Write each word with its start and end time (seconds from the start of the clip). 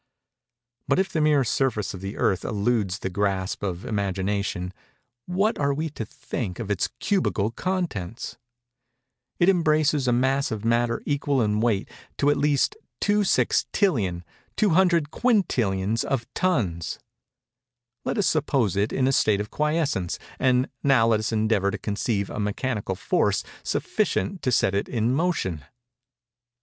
But 0.87 0.97
if 0.97 1.11
the 1.13 1.21
mere 1.21 1.43
surface 1.43 1.93
of 1.93 2.01
the 2.01 2.17
Earth 2.17 2.43
eludes 2.43 2.97
the 2.97 3.09
grasp 3.11 3.61
of 3.61 3.83
the 3.83 3.89
imagination, 3.89 4.73
what 5.27 5.59
are 5.59 5.75
we 5.75 5.91
to 5.91 6.05
think 6.05 6.57
of 6.57 6.71
its 6.71 6.89
cubical 6.99 7.51
contents? 7.51 8.35
It 9.37 9.47
embraces 9.47 10.07
a 10.07 10.11
mass 10.11 10.49
of 10.49 10.65
matter 10.65 11.03
equal 11.05 11.39
in 11.43 11.59
weight 11.59 11.87
to 12.17 12.31
at 12.31 12.37
least 12.37 12.75
2 13.01 13.19
sextillions, 13.21 14.23
200 14.57 15.11
quintillions 15.11 16.03
of 16.03 16.25
tons. 16.33 16.97
Let 18.03 18.17
us 18.17 18.25
suppose 18.25 18.75
it 18.75 18.91
in 18.91 19.07
a 19.07 19.11
state 19.11 19.39
of 19.39 19.51
quiescence; 19.51 20.17
and 20.39 20.67
now 20.81 21.05
let 21.05 21.19
us 21.19 21.31
endeavor 21.31 21.69
to 21.69 21.77
conceive 21.77 22.31
a 22.31 22.39
mechanical 22.39 22.95
force 22.95 23.43
sufficient 23.61 24.41
to 24.41 24.51
set 24.51 24.73
it 24.73 24.89
in 24.89 25.13
motion! 25.13 25.63